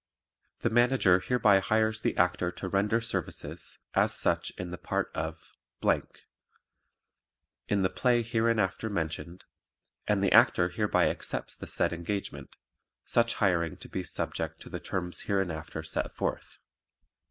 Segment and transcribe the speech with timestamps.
[0.61, 5.55] The Manager hereby hires the Actor to render services, as such in the part of,
[7.67, 9.43] in the play hereinafter mentioned,
[10.07, 12.55] and the Actor hereby accepts the said engagement;
[13.05, 16.57] such hiring to be subject to the terms hereinafter set forth.